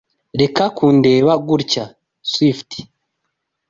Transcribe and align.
Reka 0.39 0.63
kundeba 0.77 1.33
gutya. 1.47 1.85
(Swift) 2.31 2.71